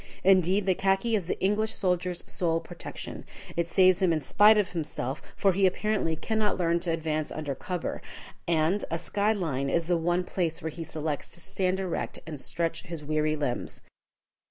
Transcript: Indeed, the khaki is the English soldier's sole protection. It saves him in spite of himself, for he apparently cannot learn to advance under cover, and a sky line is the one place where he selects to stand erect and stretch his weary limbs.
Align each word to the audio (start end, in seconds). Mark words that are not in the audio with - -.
Indeed, 0.23 0.65
the 0.65 0.73
khaki 0.73 1.15
is 1.15 1.27
the 1.27 1.39
English 1.39 1.75
soldier's 1.75 2.23
sole 2.25 2.59
protection. 2.59 3.23
It 3.55 3.69
saves 3.69 4.01
him 4.01 4.11
in 4.11 4.19
spite 4.19 4.57
of 4.57 4.71
himself, 4.71 5.21
for 5.35 5.51
he 5.53 5.67
apparently 5.67 6.15
cannot 6.15 6.57
learn 6.57 6.79
to 6.79 6.89
advance 6.91 7.31
under 7.31 7.53
cover, 7.53 8.01
and 8.47 8.83
a 8.89 8.97
sky 8.97 9.31
line 9.31 9.69
is 9.69 9.85
the 9.85 9.97
one 9.97 10.23
place 10.23 10.59
where 10.59 10.71
he 10.71 10.83
selects 10.83 11.29
to 11.35 11.39
stand 11.39 11.79
erect 11.79 12.17
and 12.25 12.41
stretch 12.41 12.81
his 12.81 13.05
weary 13.05 13.35
limbs. 13.35 13.83